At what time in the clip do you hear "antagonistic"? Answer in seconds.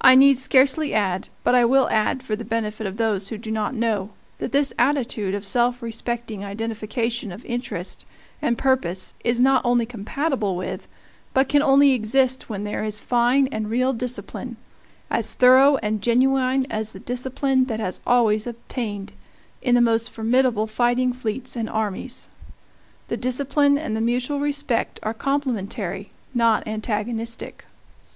26.66-27.64